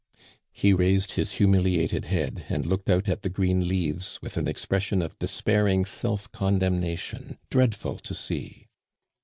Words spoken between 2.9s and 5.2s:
at the green leaves, with an expression of